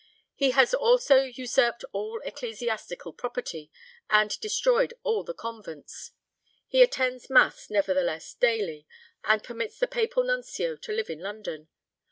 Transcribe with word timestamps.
He 0.33 0.49
has 0.57 0.73
also 0.73 1.17
usurped 1.21 1.85
all 1.91 2.21
ecclesiastical 2.25 3.13
property, 3.13 3.69
and 4.09 4.31
destroyed 4.39 4.95
all 5.03 5.23
the 5.23 5.35
convents. 5.35 6.09
He 6.67 6.81
attends 6.81 7.29
Mass 7.29 7.69
nevertheless 7.69 8.33
daily, 8.33 8.87
and 9.23 9.43
permits 9.43 9.77
the 9.77 9.85
papal 9.85 10.23
nuncio 10.23 10.75
to 10.75 10.91
live 10.91 11.11
in 11.11 11.19
London. 11.19 11.67